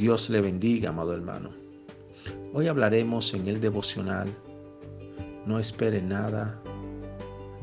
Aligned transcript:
Dios 0.00 0.30
le 0.30 0.40
bendiga, 0.40 0.88
amado 0.88 1.12
hermano. 1.12 1.50
Hoy 2.54 2.68
hablaremos 2.68 3.34
en 3.34 3.46
el 3.46 3.60
devocional, 3.60 4.34
no 5.44 5.58
espere 5.58 6.00
nada 6.00 6.58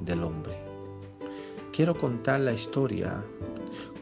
del 0.02 0.22
hombre. 0.22 0.56
Quiero 1.74 1.98
contar 1.98 2.42
la 2.42 2.54
historia 2.54 3.26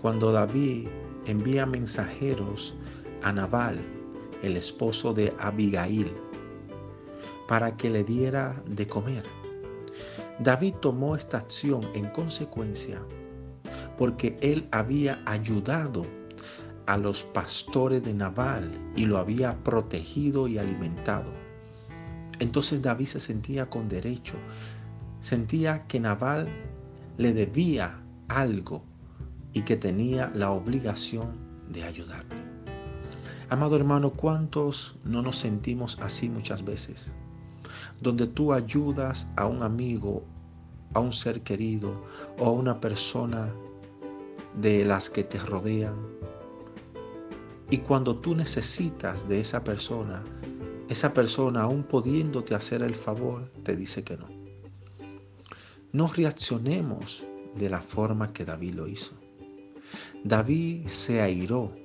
cuando 0.02 0.34
David 0.34 0.89
envía 1.25 1.66
mensajeros 1.66 2.75
a 3.24 3.32
Nabal, 3.32 3.79
el 4.43 4.57
esposo 4.57 5.14
de 5.14 5.33
Abigail, 5.39 6.11
para 7.47 7.78
que 7.78 7.89
le 7.89 8.04
diera 8.04 8.61
de 8.68 8.86
comer. 8.86 9.24
David 10.39 10.74
tomó 10.82 11.15
esta 11.15 11.38
acción 11.38 11.88
en 11.93 12.10
consecuencia 12.10 13.02
porque 13.97 14.36
él 14.42 14.68
había 14.71 15.24
ayudado 15.25 16.06
a 16.88 16.98
los 16.98 17.24
pastores 17.24 18.04
de 18.04 18.14
Nabal 18.14 18.71
y 18.96 19.06
lo 19.06 19.18
había 19.18 19.57
protegido 19.64 20.48
y 20.48 20.57
alimentado. 20.57 21.32
Entonces 22.39 22.82
David 22.82 23.07
se 23.07 23.20
sentía 23.20 23.70
con 23.70 23.88
derecho, 23.88 24.36
sentía 25.20 25.88
que 25.88 26.00
Nabal 26.00 26.48
le 27.18 27.34
debía 27.34 28.02
algo 28.28 28.84
y 29.54 29.62
que 29.62 29.78
tenía 29.78 30.32
la 30.36 30.52
obligación 30.52 31.38
de 31.70 31.84
ayudarle. 31.84 32.36
Amado 33.50 33.76
hermano, 33.76 34.12
¿cuántos 34.12 34.95
no 35.04 35.22
nos 35.22 35.38
sentimos 35.38 36.00
así 36.02 36.30
muchas 36.30 36.66
veces? 36.66 37.12
Donde 38.02 38.28
tú 38.28 38.54
ayudas 38.54 39.28
a 39.36 39.45
un 39.45 39.64
amigo, 39.64 40.23
a 40.94 41.00
un 41.00 41.14
ser 41.14 41.42
querido 41.42 42.04
o 42.40 42.48
a 42.48 42.52
una 42.52 42.81
persona 42.81 43.54
de 44.59 44.84
las 44.84 45.09
que 45.09 45.23
te 45.23 45.38
rodean 45.40 46.14
y 47.76 47.80
cuando 47.80 48.16
tú 48.16 48.34
necesitas 48.36 49.28
de 49.28 49.42
esa 49.42 49.62
persona, 49.62 50.23
esa 50.88 51.14
persona 51.14 51.64
aún 51.64 51.84
pudiéndote 51.84 52.56
hacer 52.56 52.81
el 52.81 52.95
favor, 52.95 53.52
te 53.64 53.76
dice 53.76 54.02
que 54.02 54.16
no. 54.16 54.30
No 55.92 56.08
reaccionemos 56.08 57.26
de 57.53 57.70
la 57.70 57.81
forma 57.81 58.31
que 58.31 58.46
David 58.46 58.76
lo 58.76 58.88
hizo. 58.88 59.12
David 60.23 60.88
se 60.88 61.22
airó 61.22 61.76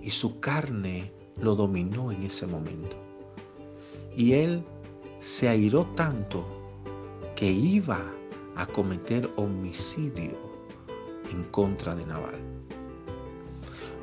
y 0.00 0.10
su 0.10 0.38
carne 0.38 1.12
lo 1.40 1.56
dominó 1.56 2.12
en 2.12 2.22
ese 2.22 2.46
momento. 2.46 2.96
Y 4.16 4.34
él 4.34 4.64
se 5.18 5.48
airó 5.48 5.84
tanto 5.96 6.46
que 7.34 7.50
iba 7.50 8.08
a 8.54 8.66
cometer 8.66 9.28
homicidio 9.34 10.38
en 11.28 11.42
contra 11.50 11.96
de 11.96 12.06
Naval. 12.06 12.38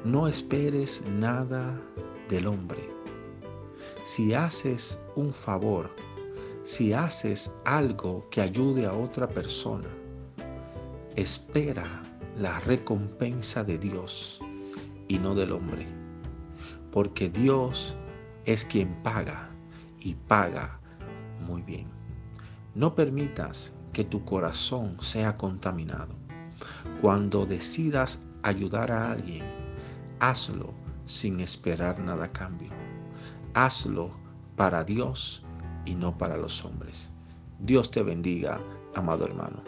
No 0.03 0.27
esperes 0.27 1.03
nada 1.05 1.79
del 2.27 2.47
hombre. 2.47 2.89
Si 4.03 4.33
haces 4.33 4.97
un 5.15 5.31
favor, 5.31 5.91
si 6.63 6.91
haces 6.91 7.53
algo 7.65 8.27
que 8.31 8.41
ayude 8.41 8.87
a 8.87 8.95
otra 8.95 9.29
persona, 9.29 9.87
espera 11.15 11.85
la 12.35 12.59
recompensa 12.61 13.63
de 13.63 13.77
Dios 13.77 14.41
y 15.07 15.19
no 15.19 15.35
del 15.35 15.51
hombre. 15.51 15.85
Porque 16.91 17.29
Dios 17.29 17.95
es 18.45 18.65
quien 18.65 18.95
paga 19.03 19.51
y 19.99 20.15
paga 20.15 20.79
muy 21.41 21.61
bien. 21.61 21.85
No 22.73 22.95
permitas 22.95 23.71
que 23.93 24.03
tu 24.03 24.25
corazón 24.25 24.97
sea 24.99 25.37
contaminado. 25.37 26.15
Cuando 27.01 27.45
decidas 27.45 28.23
ayudar 28.41 28.91
a 28.91 29.11
alguien, 29.11 29.60
hazlo 30.21 30.71
sin 31.05 31.39
esperar 31.39 31.99
nada 31.99 32.25
a 32.25 32.31
cambio. 32.31 32.69
Hazlo 33.55 34.11
para 34.55 34.83
Dios 34.83 35.43
y 35.85 35.95
no 35.95 36.15
para 36.15 36.37
los 36.37 36.63
hombres. 36.63 37.11
Dios 37.59 37.89
te 37.89 38.03
bendiga, 38.03 38.61
amado 38.95 39.25
hermano. 39.25 39.63